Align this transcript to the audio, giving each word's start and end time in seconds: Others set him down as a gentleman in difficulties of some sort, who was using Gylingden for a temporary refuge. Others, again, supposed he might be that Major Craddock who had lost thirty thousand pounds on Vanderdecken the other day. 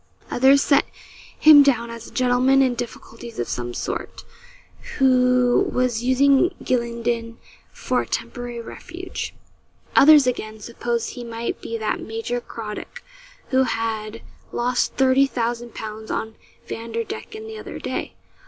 Others 0.31 0.63
set 0.63 0.85
him 1.39 1.61
down 1.61 1.91
as 1.91 2.07
a 2.07 2.11
gentleman 2.11 2.63
in 2.63 2.73
difficulties 2.73 3.37
of 3.37 3.47
some 3.47 3.71
sort, 3.75 4.23
who 4.97 5.69
was 5.71 6.03
using 6.03 6.55
Gylingden 6.63 7.37
for 7.71 8.01
a 8.01 8.07
temporary 8.07 8.59
refuge. 8.61 9.35
Others, 9.95 10.25
again, 10.25 10.59
supposed 10.59 11.11
he 11.11 11.23
might 11.23 11.61
be 11.61 11.77
that 11.77 11.99
Major 11.99 12.41
Craddock 12.41 13.03
who 13.49 13.61
had 13.61 14.23
lost 14.51 14.95
thirty 14.95 15.27
thousand 15.27 15.75
pounds 15.75 16.09
on 16.09 16.33
Vanderdecken 16.67 17.45
the 17.45 17.59
other 17.59 17.77
day. 17.77 18.15